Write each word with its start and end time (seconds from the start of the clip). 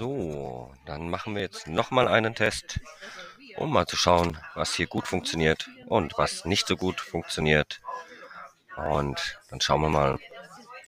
So, 0.00 0.72
dann 0.86 1.10
machen 1.10 1.34
wir 1.34 1.42
jetzt 1.42 1.68
nochmal 1.68 2.08
einen 2.08 2.34
Test, 2.34 2.80
um 3.58 3.70
mal 3.70 3.86
zu 3.86 3.96
schauen, 3.96 4.38
was 4.54 4.72
hier 4.72 4.86
gut 4.86 5.06
funktioniert 5.06 5.68
und 5.88 6.16
was 6.16 6.46
nicht 6.46 6.66
so 6.66 6.78
gut 6.78 6.98
funktioniert. 7.02 7.82
Und 8.78 9.38
dann 9.50 9.60
schauen 9.60 9.82
wir 9.82 9.90
mal, 9.90 10.18